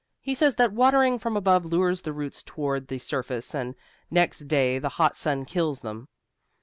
[0.19, 3.75] He says that watering from above lures the roots toward the surface and
[4.09, 6.07] next day the hot sun kills them.